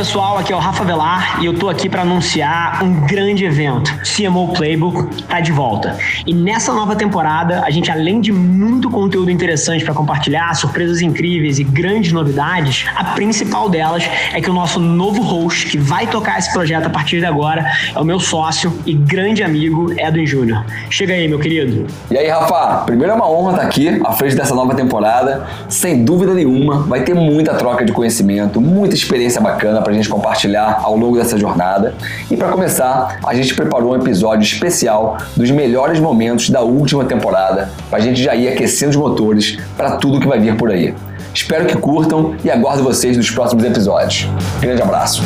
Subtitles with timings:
[0.00, 3.94] pessoal, aqui é o Rafa Velar e eu tô aqui para anunciar um grande evento.
[4.02, 5.98] CMO Playbook tá de volta.
[6.26, 11.58] E nessa nova temporada, a gente além de muito conteúdo interessante para compartilhar, surpresas incríveis
[11.58, 14.02] e grandes novidades, a principal delas
[14.32, 17.70] é que o nosso novo host que vai tocar esse projeto a partir de agora
[17.94, 20.64] é o meu sócio e grande amigo Edwin Júnior.
[20.88, 21.86] Chega aí, meu querido.
[22.10, 25.46] E aí, Rafa, primeiro é uma honra estar aqui à frente dessa nova temporada.
[25.68, 30.08] Sem dúvida nenhuma, vai ter muita troca de conhecimento, muita experiência bacana para a gente
[30.08, 31.94] compartilhar ao longo dessa jornada.
[32.30, 37.70] E para começar, a gente preparou um episódio especial dos melhores momentos da última temporada,
[37.88, 40.94] para a gente já ir aquecendo os motores para tudo que vai vir por aí.
[41.32, 44.28] Espero que curtam e aguardo vocês nos próximos episódios.
[44.60, 45.22] Grande abraço!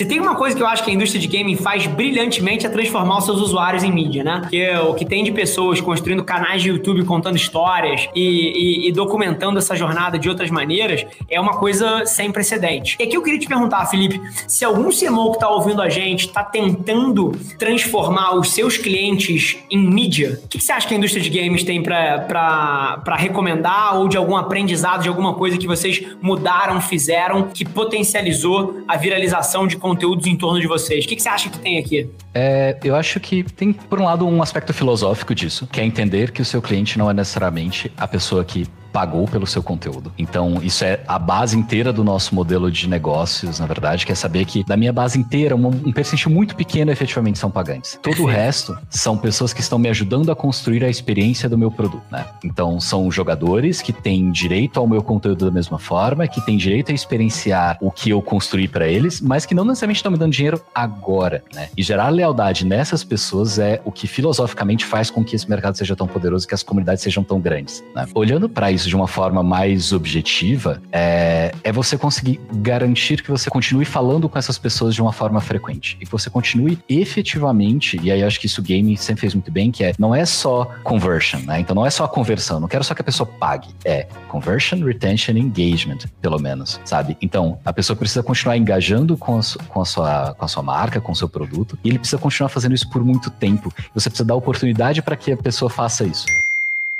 [0.00, 2.70] Se tem uma coisa que eu acho que a indústria de gaming faz brilhantemente é
[2.70, 4.38] transformar os seus usuários em mídia, né?
[4.40, 8.92] Porque o que tem de pessoas construindo canais de YouTube contando histórias e, e, e
[8.92, 12.96] documentando essa jornada de outras maneiras é uma coisa sem precedente.
[12.98, 16.28] E aqui eu queria te perguntar, Felipe, se algum CMO que está ouvindo a gente
[16.28, 20.96] está tentando transformar os seus clientes em mídia, o que, que você acha que a
[20.96, 26.02] indústria de games tem para recomendar ou de algum aprendizado, de alguma coisa que vocês
[26.22, 31.04] mudaram, fizeram, que potencializou a viralização de conteúdos em torno de vocês.
[31.04, 32.08] O que, que você acha que tem aqui?
[32.34, 36.30] É, eu acho que tem, por um lado, um aspecto filosófico disso, que é entender
[36.30, 40.12] que o seu cliente não é necessariamente a pessoa que pagou pelo seu conteúdo.
[40.18, 44.14] Então, isso é a base inteira do nosso modelo de negócios, na verdade, que é
[44.14, 47.98] saber que da minha base inteira, um, percentual muito pequeno efetivamente são pagantes.
[48.02, 51.70] Todo o resto são pessoas que estão me ajudando a construir a experiência do meu
[51.70, 52.26] produto, né?
[52.44, 56.90] Então, são jogadores que têm direito ao meu conteúdo da mesma forma, que têm direito
[56.90, 60.32] a experienciar o que eu construí para eles, mas que não necessariamente estão me dando
[60.32, 61.68] dinheiro agora, né?
[61.76, 65.96] E gerar lealdade nessas pessoas é o que filosoficamente faz com que esse mercado seja
[65.96, 68.06] tão poderoso e que as comunidades sejam tão grandes, né?
[68.14, 73.50] Olhando para isso de uma forma mais objetiva, é, é você conseguir garantir que você
[73.50, 75.96] continue falando com essas pessoas de uma forma frequente.
[76.00, 79.50] E que você continue efetivamente, e aí acho que isso o game sempre fez muito
[79.50, 81.60] bem, que é não é só conversion, né?
[81.60, 83.68] Então não é só a conversão, não quero só que a pessoa pague.
[83.84, 87.16] É conversion, retention engagement, pelo menos, sabe?
[87.20, 91.00] Então, a pessoa precisa continuar engajando com a, com a, sua, com a sua marca,
[91.00, 93.72] com o seu produto, e ele precisa continuar fazendo isso por muito tempo.
[93.94, 96.26] Você precisa dar oportunidade para que a pessoa faça isso.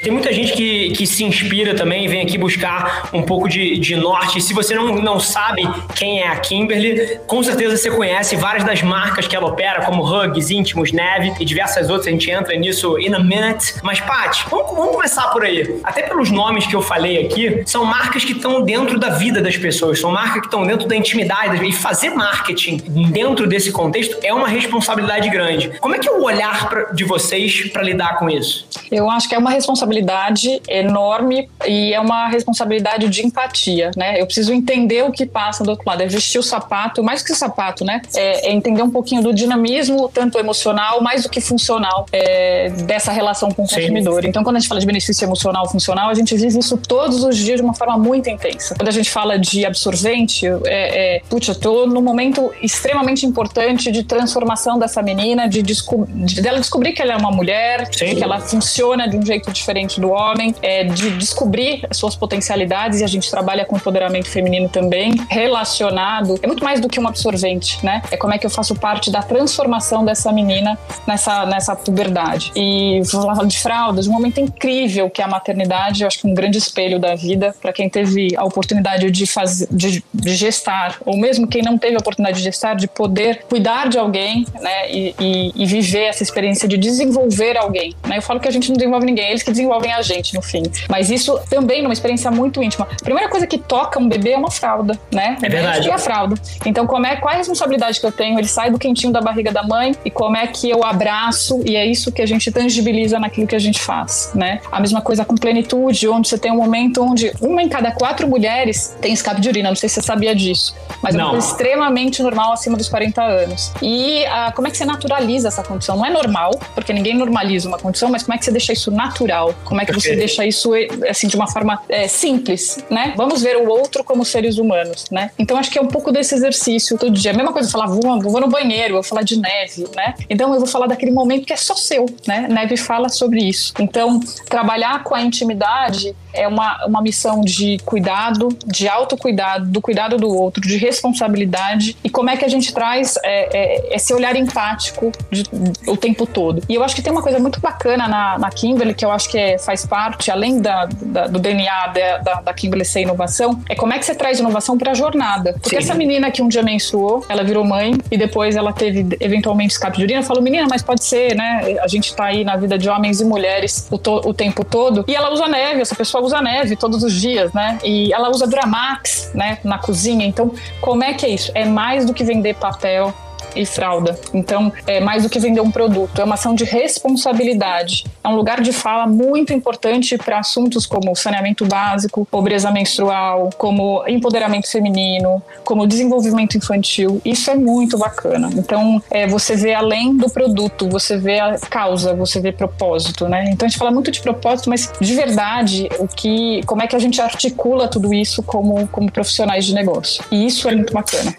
[0.02, 3.94] Tem muita gente que, que se inspira também, vem aqui buscar um pouco de, de
[3.96, 4.40] norte.
[4.40, 5.62] Se você não, não sabe
[5.94, 10.02] quem é a Kimberly, com certeza você conhece várias das marcas que ela opera, como
[10.02, 12.06] Hugs, Íntimos, Neve e diversas outras.
[12.06, 13.74] A gente entra nisso in a minute.
[13.82, 15.78] Mas, Paty, vamos, vamos começar por aí.
[15.84, 19.58] Até pelos nomes que eu falei aqui, são marcas que estão dentro da vida das
[19.58, 21.62] pessoas, são marcas que estão dentro da intimidade.
[21.62, 22.78] E fazer marketing
[23.12, 25.72] dentro desse contexto é uma responsabilidade grande.
[25.78, 28.66] Como é que é o olhar pra, de vocês para lidar com isso?
[28.90, 34.20] Eu acho que é uma responsabilidade responsabilidade enorme e é uma responsabilidade de empatia, né?
[34.20, 37.32] Eu preciso entender o que passa do outro lado, é vestir o sapato, mais que
[37.32, 38.00] o sapato, né?
[38.14, 43.12] É, é entender um pouquinho do dinamismo, tanto emocional, mais do que funcional, é, dessa
[43.12, 43.76] relação com o Sim.
[43.76, 44.24] consumidor.
[44.24, 47.36] Então, quando a gente fala de benefício emocional, funcional, a gente vive isso todos os
[47.36, 48.74] dias de uma forma muito intensa.
[48.74, 53.90] Quando a gente fala de absorvente, é, é putz, eu tô num momento extremamente importante
[53.90, 58.14] de transformação dessa menina, de, desco de dela descobrir que ela é uma mulher, Sim.
[58.14, 63.00] que ela funciona de um jeito diferente diferente do homem, é, de descobrir suas potencialidades
[63.00, 67.08] e a gente trabalha com empoderamento feminino também, relacionado, é muito mais do que um
[67.08, 68.02] absorvente, né?
[68.10, 72.52] É como é que eu faço parte da transformação dessa menina nessa, nessa puberdade.
[72.54, 76.34] E falar de fraldas, um momento incrível que é a maternidade, eu acho que um
[76.34, 81.16] grande espelho da vida para quem teve a oportunidade de fazer, de, de, gestar, ou
[81.16, 84.90] mesmo quem não teve a oportunidade de gestar, de poder cuidar de alguém, né?
[84.90, 88.18] E, e, e viver essa experiência de desenvolver alguém, né?
[88.18, 90.42] Eu falo que a gente não desenvolve ninguém, eles que desenvolvem desenvolvem a gente no
[90.42, 90.62] fim.
[90.88, 92.88] Mas isso também numa experiência muito íntima.
[92.90, 95.36] A primeira coisa que toca um bebê é uma fralda, né?
[95.42, 95.88] É verdade.
[95.88, 96.34] É a fralda.
[96.66, 98.38] Então, como é, qual é a responsabilidade que eu tenho?
[98.38, 101.76] Ele sai do quentinho da barriga da mãe e como é que eu abraço e
[101.76, 104.60] é isso que a gente tangibiliza naquilo que a gente faz, né?
[104.72, 108.26] A mesma coisa com plenitude, onde você tem um momento onde uma em cada quatro
[108.28, 109.68] mulheres tem escape de urina.
[109.68, 111.20] Não sei se você sabia disso, mas Não.
[111.20, 113.72] é uma coisa extremamente normal acima dos 40 anos.
[113.80, 115.96] E ah, como é que você naturaliza essa condição?
[115.96, 118.90] Não é normal, porque ninguém normaliza uma condição, mas como é que você deixa isso
[118.90, 119.49] natural?
[119.64, 120.72] Como é que você deixa isso
[121.08, 123.14] assim de uma forma é, simples, né?
[123.16, 125.30] Vamos ver o outro como seres humanos, né?
[125.38, 127.30] Então acho que é um pouco desse exercício todo dia.
[127.30, 130.14] A mesma coisa, falar vou, vou no banheiro, vou falar de neve, né?
[130.28, 132.46] Então eu vou falar daquele momento que é só seu, né?
[132.48, 133.72] Neve fala sobre isso.
[133.78, 140.16] Então trabalhar com a intimidade é uma, uma missão de cuidado, de autocuidado, do cuidado
[140.16, 144.36] do outro, de responsabilidade e como é que a gente traz é, é, esse olhar
[144.36, 145.44] empático de,
[145.86, 146.62] o tempo todo.
[146.68, 149.28] E eu acho que tem uma coisa muito bacana na, na Kimberly, que eu acho
[149.28, 151.86] que é, faz parte, além da, da do DNA
[152.22, 155.54] da, da, Kimberly ser inovação, é como é que você traz inovação para a jornada.
[155.54, 155.76] Porque Sim.
[155.76, 159.98] essa menina que um dia menstruou, ela virou mãe e depois ela teve eventualmente escape
[159.98, 161.76] de urina, falou, menina, mas pode ser, né?
[161.80, 165.04] A gente tá aí na vida de homens e mulheres o, to, o tempo todo.
[165.06, 167.78] E ela usa neve, essa pessoa usa neve todos os dias, né?
[167.84, 170.26] E ela usa Duramax, né, na cozinha.
[170.26, 171.50] Então, como é que é isso?
[171.54, 173.14] É mais do que vender papel,
[173.54, 174.18] e fralda.
[174.32, 178.04] Então, é mais do que vender um produto, é uma ação de responsabilidade.
[178.22, 184.04] É um lugar de fala muito importante para assuntos como saneamento básico, pobreza menstrual, como
[184.06, 187.20] empoderamento feminino, como desenvolvimento infantil.
[187.24, 188.50] Isso é muito bacana.
[188.54, 193.50] Então, é, você vê além do produto, você vê a causa, você vê propósito, né?
[193.50, 196.96] Então, a gente fala muito de propósito, mas de verdade, o que, como é que
[196.96, 200.24] a gente articula tudo isso como, como profissionais de negócio?
[200.30, 201.34] E isso é muito bacana.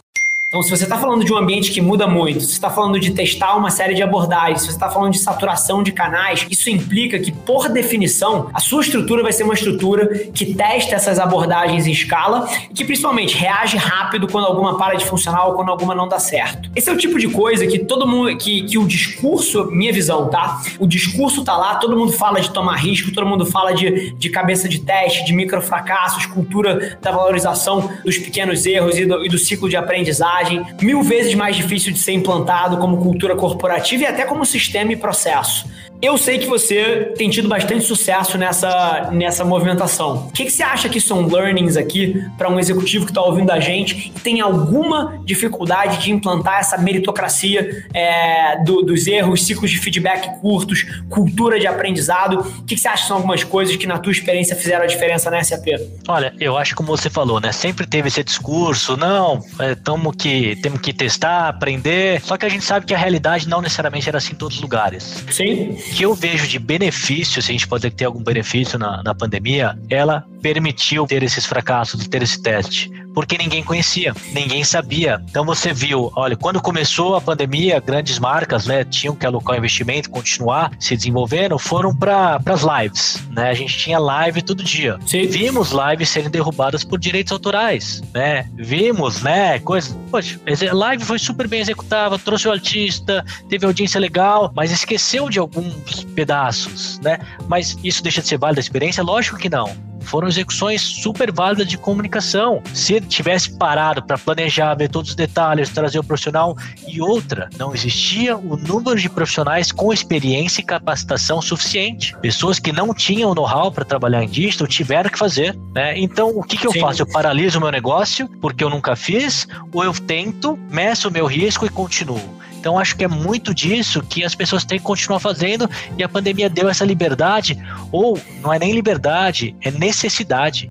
[0.51, 2.99] Então, se você está falando de um ambiente que muda muito, se você está falando
[2.99, 6.69] de testar uma série de abordagens, se você está falando de saturação de canais, isso
[6.69, 11.87] implica que, por definição, a sua estrutura vai ser uma estrutura que testa essas abordagens
[11.87, 15.95] em escala e que, principalmente, reage rápido quando alguma para de funcionar ou quando alguma
[15.95, 16.69] não dá certo.
[16.75, 20.29] Esse é o tipo de coisa que todo mundo, que, que o discurso, minha visão,
[20.29, 20.61] tá?
[20.77, 24.29] O discurso tá lá, todo mundo fala de tomar risco, todo mundo fala de, de
[24.29, 29.37] cabeça de teste, de microfracassos, cultura da valorização dos pequenos erros e do, e do
[29.37, 30.40] ciclo de aprendizagem
[30.81, 34.95] mil vezes mais difícil de ser implantado como cultura corporativa e até como sistema e
[34.95, 35.65] processo.
[36.01, 40.29] Eu sei que você tem tido bastante sucesso nessa, nessa movimentação.
[40.29, 43.51] O que, que você acha que são learnings aqui para um executivo que está ouvindo
[43.51, 49.69] a gente e tem alguma dificuldade de implantar essa meritocracia é, do, dos erros, ciclos
[49.69, 52.39] de feedback curtos, cultura de aprendizado?
[52.39, 54.87] O que, que você acha que são algumas coisas que, na tua experiência, fizeram a
[54.87, 55.67] diferença na SAP?
[56.07, 57.51] Olha, eu acho como você falou, né?
[57.51, 62.21] Sempre teve esse discurso, não, é, tamo que, temos que testar, aprender.
[62.21, 64.61] Só que a gente sabe que a realidade não necessariamente era assim em todos os
[64.63, 65.23] lugares.
[65.29, 69.13] Sim que eu vejo de benefício, se a gente pode ter algum benefício na, na
[69.13, 75.21] pandemia, ela permitiu ter esses fracassos, ter esse teste, porque ninguém conhecia, ninguém sabia.
[75.29, 80.09] Então você viu, olha, quando começou a pandemia, grandes marcas, né, tinham que alocar investimento,
[80.09, 83.49] continuar se desenvolvendo, foram para as lives, né?
[83.49, 84.97] A gente tinha live todo dia.
[85.05, 85.27] Sim.
[85.27, 88.49] Vimos lives serem derrubadas por direitos autorais, né?
[88.55, 90.39] Vimos, né, coisas, poxa,
[90.71, 96.03] live foi super bem executada, trouxe o artista, teve audiência legal, mas esqueceu de alguns
[96.15, 97.19] pedaços, né?
[97.47, 99.03] Mas isso deixa de ser válido a experiência?
[99.03, 102.61] Lógico que não foram execuções super válidas de comunicação.
[102.73, 106.55] Se ele tivesse parado para planejar, ver todos os detalhes, trazer o profissional
[106.87, 112.15] e outra, não existia o número de profissionais com experiência e capacitação suficiente.
[112.21, 115.57] Pessoas que não tinham know-how para trabalhar em digital tiveram que fazer.
[115.73, 115.97] Né?
[115.99, 116.81] Então, o que, que eu Sim.
[116.81, 117.01] faço?
[117.01, 121.25] Eu paraliso o meu negócio porque eu nunca fiz, ou eu tento, meço o meu
[121.25, 122.40] risco e continuo.
[122.61, 125.67] Então acho que é muito disso que as pessoas têm que continuar fazendo
[125.97, 127.57] e a pandemia deu essa liberdade,
[127.91, 130.69] ou não é nem liberdade, é necessidade.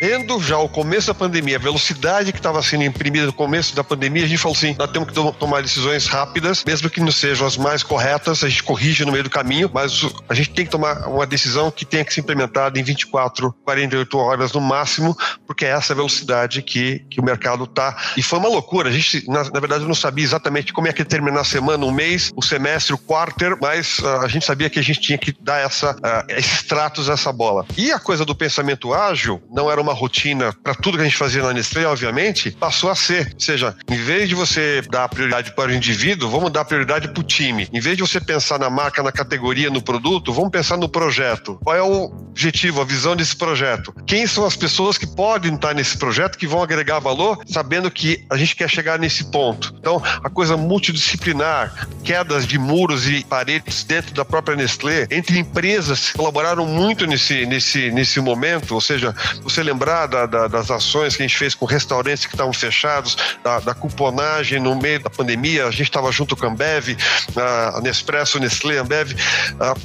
[0.00, 3.84] Vendo já o começo da pandemia, a velocidade que estava sendo imprimida no começo da
[3.84, 7.12] pandemia, a gente falou assim: nós temos que to tomar decisões rápidas, mesmo que não
[7.12, 10.64] sejam as mais corretas, a gente corrige no meio do caminho, mas a gente tem
[10.64, 15.14] que tomar uma decisão que tenha que ser implementada em 24, 48 horas no máximo,
[15.46, 17.94] porque é essa velocidade que, que o mercado está.
[18.16, 21.02] E foi uma loucura, a gente, na, na, verdade, não sabia exatamente como é que
[21.02, 24.70] ia terminar a semana, um mês, o semestre, o quarter, mas uh, a gente sabia
[24.70, 27.66] que a gente tinha que dar essa, uh, esses tratos, essa bola.
[27.76, 31.04] E a coisa do pensamento ágil não era uma uma rotina para tudo que a
[31.04, 33.32] gente fazia na Nestlé, obviamente, passou a ser.
[33.34, 37.20] Ou seja, em vez de você dar prioridade para o indivíduo, vamos dar prioridade para
[37.20, 37.68] o time.
[37.72, 41.58] Em vez de você pensar na marca, na categoria, no produto, vamos pensar no projeto.
[41.62, 43.92] Qual é o objetivo, a visão desse projeto?
[44.06, 48.24] Quem são as pessoas que podem estar nesse projeto, que vão agregar valor, sabendo que
[48.30, 49.74] a gente quer chegar nesse ponto?
[49.78, 56.10] Então, a coisa multidisciplinar, quedas de muros e paredes dentro da própria Nestlé, entre empresas
[56.10, 60.70] que colaboraram muito nesse, nesse, nesse momento, ou seja, você lembra lembrar da, da, das
[60.70, 65.00] ações que a gente fez com restaurantes que estavam fechados, da, da cuponagem no meio
[65.00, 66.96] da pandemia, a gente estava junto com a Ambev,
[67.36, 69.14] a Nespresso, Nestlé, Ambev,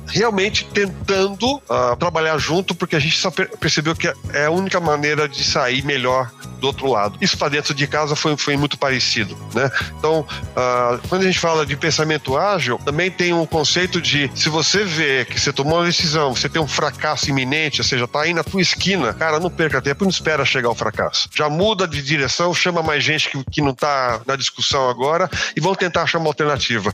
[0.07, 1.61] realmente tentando
[1.97, 6.29] trabalhar junto, porque a gente só percebeu que é a única maneira de sair melhor
[6.65, 7.17] do outro lado.
[7.21, 9.69] Isso para dentro de casa foi, foi muito parecido, né?
[9.97, 14.49] Então, uh, quando a gente fala de pensamento ágil, também tem um conceito de se
[14.49, 18.21] você vê que você tomou uma decisão, você tem um fracasso iminente, ou seja, tá
[18.21, 21.29] aí na tua esquina, cara, não perca tempo, não espera chegar ao fracasso.
[21.35, 25.61] Já muda de direção, chama mais gente que, que não está na discussão agora e
[25.61, 26.91] vão tentar achar uma alternativa.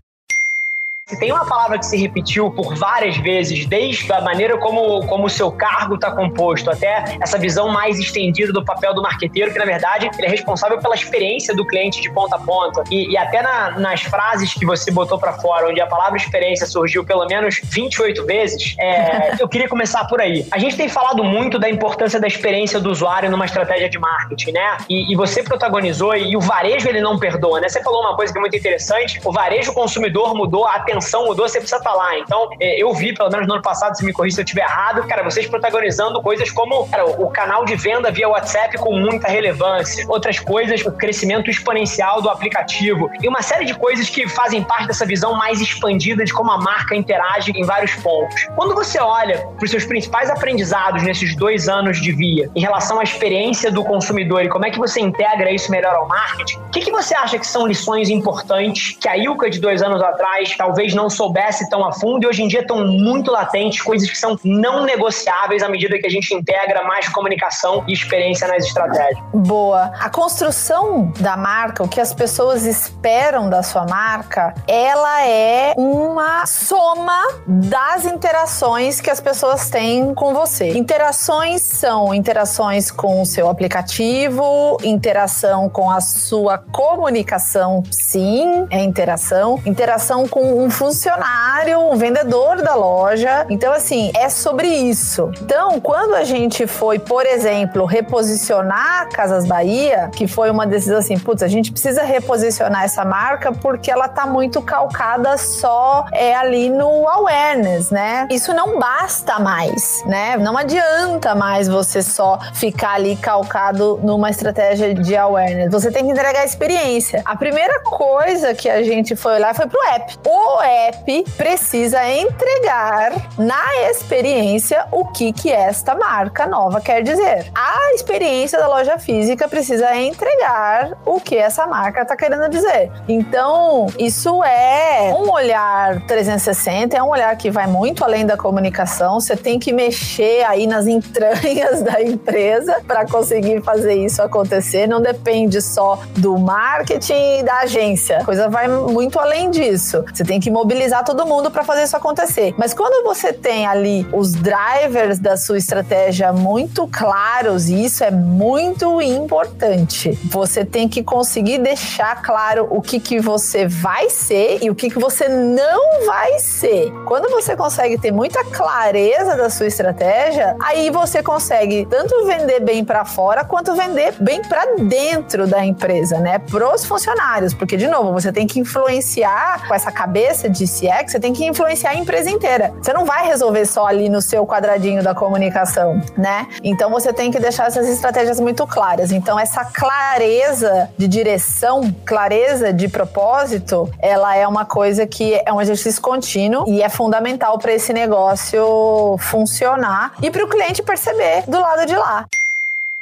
[1.11, 5.25] Se tem uma palavra que se repetiu por várias vezes, desde a maneira como, como
[5.25, 9.59] o seu cargo está composto, até essa visão mais estendida do papel do marqueteiro, que
[9.59, 12.85] na verdade ele é responsável pela experiência do cliente de ponta a ponta.
[12.89, 16.65] E, e até na, nas frases que você botou para fora, onde a palavra experiência
[16.65, 20.47] surgiu pelo menos 28 vezes, é, eu queria começar por aí.
[20.49, 24.51] A gente tem falado muito da importância da experiência do usuário numa estratégia de marketing,
[24.53, 24.77] né?
[24.89, 27.67] E, e você protagonizou, e o varejo ele não perdoa, né?
[27.67, 31.47] Você falou uma coisa que é muito interessante: o varejo consumidor mudou, a atenção mudou,
[31.47, 32.17] você precisa estar tá lá.
[32.17, 34.63] Então, é, eu vi, pelo menos no ano passado, se me corrija se eu estiver
[34.63, 39.27] errado, cara, vocês protagonizando coisas como cara, o canal de venda via WhatsApp com muita
[39.27, 44.63] relevância, outras coisas, o crescimento exponencial do aplicativo e uma série de coisas que fazem
[44.63, 48.47] parte dessa visão mais expandida de como a marca interage em vários pontos.
[48.55, 52.99] Quando você olha para os seus principais aprendizados nesses dois anos de via em relação
[52.99, 56.69] à experiência do consumidor e como é que você integra isso melhor ao marketing, o
[56.69, 60.55] que, que você acha que são lições importantes que a Ilka de dois anos atrás
[60.57, 64.17] talvez não soubesse tão a fundo e hoje em dia estão muito latentes, coisas que
[64.17, 69.23] são não negociáveis à medida que a gente integra mais comunicação e experiência nas estratégias?
[69.33, 69.91] Boa.
[69.99, 76.45] A construção da marca, o que as pessoas esperam da sua marca, ela é uma
[76.45, 80.69] soma das interações que as pessoas têm com você.
[80.69, 89.59] Interações são interações com o seu aplicativo, interação com a sua comunicação, sim, é interação,
[89.65, 93.45] interação com um funcionário, um vendedor da loja.
[93.49, 95.31] Então, assim, é sobre isso.
[95.41, 101.17] Então, quando a gente foi, por exemplo, reposicionar Casas Bahia, que foi uma decisão assim,
[101.17, 106.69] putz, a gente precisa reposicionar essa marca porque ela tá muito calcada só é ali
[106.69, 108.27] no awareness, né?
[108.29, 110.37] Isso não basta mais, né?
[110.37, 115.71] Não adianta mais você só ficar ali calcado numa estratégia de awareness.
[115.71, 117.21] Você tem que entregar a experiência.
[117.25, 120.17] A primeira coisa que a gente foi olhar foi pro app.
[120.25, 127.51] O app precisa entregar na experiência o que que esta marca nova quer dizer.
[127.55, 132.91] A experiência da loja física precisa entregar o que essa marca está querendo dizer.
[133.07, 139.19] Então, isso é um olhar 360, é um olhar que vai muito além da comunicação.
[139.19, 144.87] Você tem que mexer aí nas entranhas da empresa para conseguir fazer isso acontecer.
[144.87, 148.19] Não depende só do marketing e da agência.
[148.19, 150.03] A coisa vai muito além disso.
[150.13, 152.53] Você tem que mobilizar todo mundo para fazer isso acontecer.
[152.57, 158.11] Mas quando você tem ali os drivers da sua estratégia muito claros, e isso é
[158.11, 164.69] muito importante, você tem que conseguir deixar claro o que, que você vai ser e
[164.69, 166.91] o que, que você não vai ser.
[167.05, 172.83] Quando você consegue ter muita clareza da sua estratégia, aí você consegue tanto vender bem
[172.83, 176.39] para fora quanto vender bem para dentro da empresa, né?
[176.39, 181.19] Pros funcionários, porque de novo, você tem que influenciar com essa cabeça de CX, você
[181.19, 182.73] tem que influenciar a empresa inteira.
[182.81, 186.47] Você não vai resolver só ali no seu quadradinho da comunicação, né?
[186.63, 189.11] Então você tem que deixar essas estratégias muito claras.
[189.11, 195.61] Então essa clareza de direção, clareza de propósito, ela é uma coisa que é um
[195.61, 201.59] exercício contínuo e é fundamental para esse negócio funcionar e para o cliente perceber do
[201.59, 202.25] lado de lá.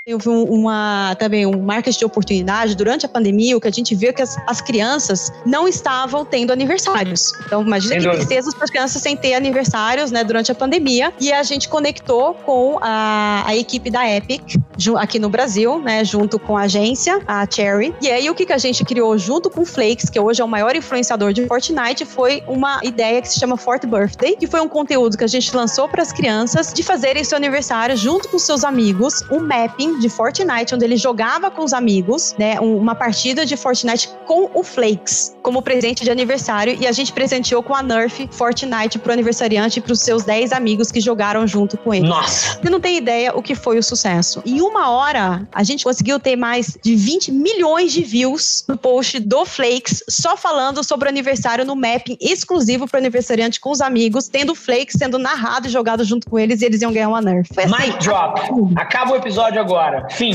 [0.08, 4.10] Vi uma, também um marketing de oportunidade durante a pandemia, o que a gente viu
[4.10, 7.34] é que as, as crianças não estavam tendo aniversários.
[7.46, 11.14] Então, imagina sem que tristeza para as crianças sem ter aniversários, né, durante a pandemia.
[11.20, 14.56] E a gente conectou com a, a equipe da Epic,
[14.98, 17.94] aqui no Brasil, né, junto com a agência, a Cherry.
[18.02, 20.46] E aí, o que, que a gente criou junto com o Flakes, que hoje é
[20.46, 24.62] o maior influenciador de Fortnite, foi uma ideia que se chama Fort Birthday, que foi
[24.62, 28.40] um conteúdo que a gente lançou para as crianças de fazerem seu aniversário junto com
[28.40, 33.46] seus amigos, um mapping de Fortnite, onde ele jogava com os amigos, né, uma partida
[33.46, 37.82] de Fortnite com o Flakes como presente de aniversário e a gente presenteou com a
[37.82, 42.08] Nerf Fortnite pro aniversariante e pros seus 10 amigos que jogaram junto com ele.
[42.08, 42.60] Nossa!
[42.62, 44.42] Você não tem ideia o que foi o sucesso.
[44.46, 49.20] Em uma hora, a gente conseguiu ter mais de 20 milhões de views no post
[49.20, 54.28] do Flakes só falando sobre o aniversário no mapping exclusivo pro aniversariante com os amigos,
[54.28, 57.22] tendo o Flakes sendo narrado e jogado junto com eles e eles iam ganhar uma
[57.22, 57.54] Nerf.
[57.54, 58.40] Foi assim, Mic drop.
[58.76, 60.10] Acaba o episódio agora agora.
[60.10, 60.34] Fim.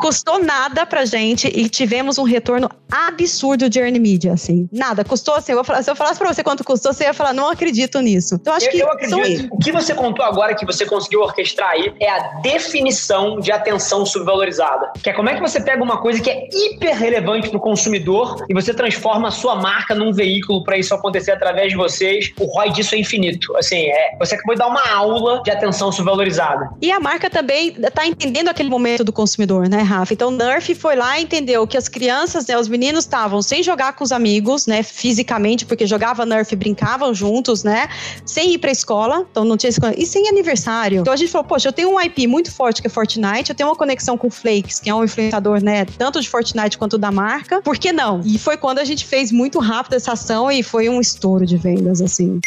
[0.00, 4.68] Custou nada pra gente e tivemos um retorno absurdo de earn media, assim.
[4.72, 5.04] Nada.
[5.04, 5.50] Custou assim.
[5.50, 8.36] Eu falar, se eu falasse pra você quanto custou, você ia falar, não acredito nisso.
[8.36, 8.78] Então, acho eu, que.
[8.78, 9.40] Eu acredito.
[9.40, 9.48] São...
[9.50, 14.06] O que você contou agora que você conseguiu orquestrar aí é a definição de atenção
[14.06, 14.92] subvalorizada.
[15.02, 18.46] Que é como é que você pega uma coisa que é hiper relevante pro consumidor
[18.48, 22.32] e você transforma a sua marca num veículo para isso acontecer através de vocês.
[22.38, 23.56] O ROI disso é infinito.
[23.56, 26.70] Assim, é, você acabou de dar uma aula de atenção subvalorizada.
[26.80, 29.87] E a marca também tá entendendo aquele momento do consumidor, né?
[29.88, 30.12] Rafa?
[30.12, 33.94] Então, Nerf foi lá e entendeu que as crianças, né, os meninos estavam sem jogar
[33.94, 37.88] com os amigos, né, fisicamente, porque jogava Nerf brincavam juntos, né,
[38.24, 41.00] sem ir pra escola, então não tinha escola, e sem aniversário.
[41.00, 43.56] Então a gente falou, poxa, eu tenho um IP muito forte que é Fortnite, eu
[43.56, 46.98] tenho uma conexão com o Flakes, que é um influenciador, né, tanto de Fortnite quanto
[46.98, 48.20] da marca, por que não?
[48.24, 51.56] E foi quando a gente fez muito rápido essa ação e foi um estouro de
[51.56, 52.40] vendas, assim.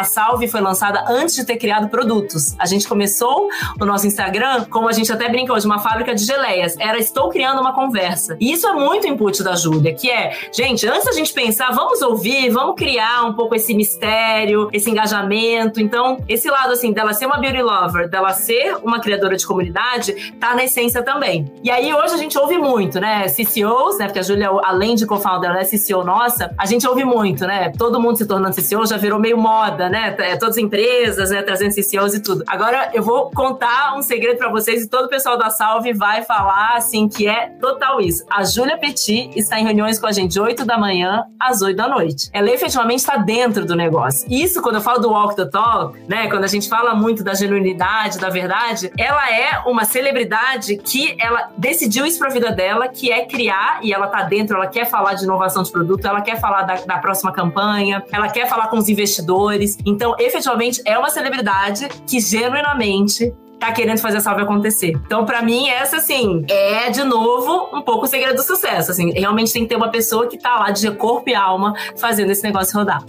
[0.00, 2.56] A Salve foi lançada antes de ter criado produtos.
[2.58, 6.24] A gente começou o nosso Instagram, como a gente até brinca hoje, uma fábrica de
[6.24, 6.74] geleias.
[6.78, 8.34] Era estou criando uma conversa.
[8.40, 12.00] E isso é muito input da Júlia, que é, gente, antes da gente pensar, vamos
[12.00, 15.82] ouvir, vamos criar um pouco esse mistério, esse engajamento.
[15.82, 20.32] Então, esse lado assim, dela ser uma beauty lover, dela ser uma criadora de comunidade,
[20.40, 21.52] tá na essência também.
[21.62, 23.26] E aí hoje a gente ouve muito, né?
[23.28, 24.06] CCOs, né?
[24.06, 27.70] Porque a Júlia, além de co-founder, ela é CCO nossa, a gente ouve muito, né?
[27.76, 30.14] Todo mundo se tornando CCO já virou meio moda, né?
[30.18, 31.42] É, todas as empresas, né?
[31.42, 32.44] Trazendo CCOs e tudo.
[32.46, 36.22] Agora eu vou contar um segredo para vocês e todo o pessoal da Salve vai
[36.22, 38.24] falar, assim, que é total isso.
[38.30, 41.76] A Júlia Petit está em reuniões com a gente de 8 da manhã às 8
[41.76, 42.30] da noite.
[42.32, 44.26] Ela efetivamente está dentro do negócio.
[44.30, 46.28] Isso, quando eu falo do walk the talk, né?
[46.28, 51.50] Quando a gente fala muito da genuinidade, da verdade, ela é uma celebridade que ela
[51.56, 55.14] decidiu isso pra vida dela, que é criar, e ela tá dentro, ela quer falar
[55.14, 58.78] de inovação de produto, ela quer falar da, da próxima campanha, ela quer falar com
[58.78, 64.98] os investidores, então, efetivamente, é uma celebridade que genuinamente tá querendo fazer a salve acontecer.
[65.04, 68.90] Então, para mim, essa, assim, é, de novo, um pouco o segredo do sucesso.
[68.90, 72.30] Assim, realmente tem que ter uma pessoa que tá lá de corpo e alma fazendo
[72.30, 73.04] esse negócio rodar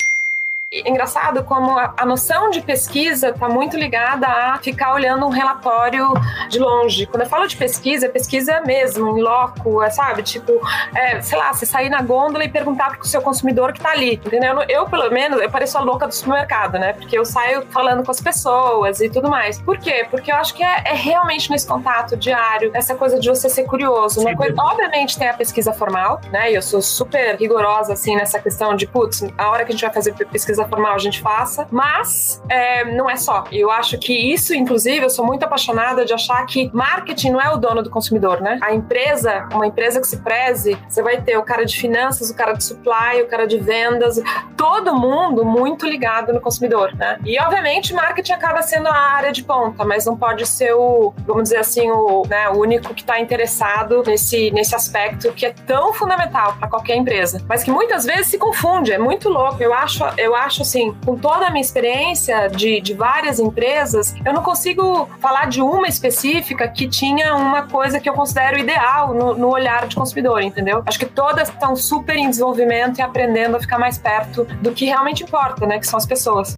[0.71, 6.13] engraçado como a, a noção de pesquisa está muito ligada a ficar olhando um relatório
[6.47, 7.05] de longe.
[7.05, 10.23] Quando eu falo de pesquisa, é pesquisa mesmo, em loco, é, sabe?
[10.23, 10.53] Tipo,
[10.95, 14.13] é, sei lá, você sair na gôndola e perguntar pro seu consumidor que está ali,
[14.13, 14.61] entendeu?
[14.69, 16.93] Eu, pelo menos, eu pareço a louca do supermercado, né?
[16.93, 19.61] Porque eu saio falando com as pessoas e tudo mais.
[19.61, 20.07] Por quê?
[20.09, 23.65] Porque eu acho que é, é realmente nesse contato diário, essa coisa de você ser
[23.65, 24.21] curioso.
[24.21, 26.49] Uma coisa, obviamente tem a pesquisa formal, né?
[26.49, 29.81] E eu sou super rigorosa, assim, nessa questão de, putz, a hora que a gente
[29.81, 33.43] vai fazer pesquisa pesquisa formal a gente faça, mas é, não é só.
[33.51, 37.49] Eu acho que isso, inclusive, eu sou muito apaixonada de achar que marketing não é
[37.49, 38.59] o dono do consumidor, né?
[38.61, 42.35] A empresa, uma empresa que se preze, você vai ter o cara de finanças, o
[42.35, 44.21] cara de supply, o cara de vendas,
[44.55, 47.17] todo mundo muito ligado no consumidor, né?
[47.25, 51.43] E obviamente marketing acaba sendo a área de ponta, mas não pode ser o, vamos
[51.43, 55.93] dizer assim, o, né, o único que está interessado nesse, nesse aspecto que é tão
[55.93, 58.91] fundamental para qualquer empresa, mas que muitas vezes se confunde.
[58.91, 59.61] É muito louco.
[59.61, 64.13] Eu acho, eu acho acho assim, com toda a minha experiência de, de várias empresas,
[64.25, 69.13] eu não consigo falar de uma específica que tinha uma coisa que eu considero ideal
[69.13, 70.83] no, no olhar de consumidor, entendeu?
[70.85, 74.85] Acho que todas estão super em desenvolvimento e aprendendo a ficar mais perto do que
[74.85, 75.79] realmente importa, né?
[75.79, 76.53] Que são as pessoas.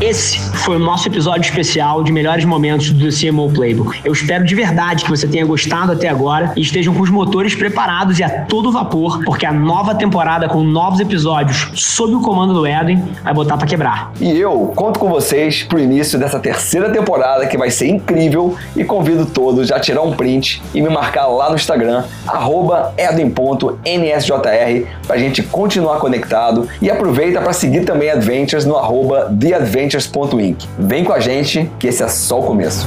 [0.00, 4.00] Esse foi o nosso episódio especial de melhores momentos do CMO Playbook.
[4.04, 7.54] Eu espero de verdade que você tenha gostado até agora e estejam com os motores
[7.54, 12.54] preparados e a todo vapor, porque a nova temporada com novos episódios sob o comando
[12.54, 14.12] do Edwin vai botar para quebrar.
[14.20, 18.84] E eu conto com vocês pro início dessa terceira temporada que vai ser incrível e
[18.84, 22.04] convido todos a tirar um print e me marcar lá no Instagram
[22.96, 30.06] edwin.nsjr pra gente continuar conectado e aproveita para seguir também Adventures no arroba TheAdventures
[30.78, 32.86] Vem com a gente que esse é só o começo.